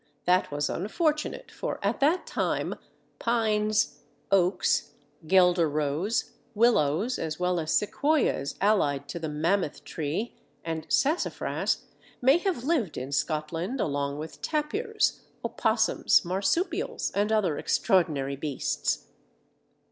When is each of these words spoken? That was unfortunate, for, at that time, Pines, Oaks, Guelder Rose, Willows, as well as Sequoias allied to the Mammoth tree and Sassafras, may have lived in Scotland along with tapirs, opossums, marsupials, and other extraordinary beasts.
That 0.25 0.49
was 0.49 0.67
unfortunate, 0.67 1.51
for, 1.51 1.79
at 1.83 1.99
that 1.99 2.25
time, 2.25 2.73
Pines, 3.19 3.99
Oaks, 4.31 4.93
Guelder 5.27 5.69
Rose, 5.69 6.31
Willows, 6.55 7.19
as 7.19 7.39
well 7.39 7.59
as 7.59 7.71
Sequoias 7.71 8.55
allied 8.59 9.07
to 9.09 9.19
the 9.19 9.29
Mammoth 9.29 9.83
tree 9.83 10.33
and 10.65 10.87
Sassafras, 10.89 11.83
may 12.19 12.39
have 12.39 12.63
lived 12.63 12.97
in 12.97 13.11
Scotland 13.11 13.79
along 13.79 14.17
with 14.17 14.41
tapirs, 14.41 15.21
opossums, 15.45 16.25
marsupials, 16.25 17.11
and 17.13 17.31
other 17.31 17.59
extraordinary 17.59 18.35
beasts. 18.35 19.05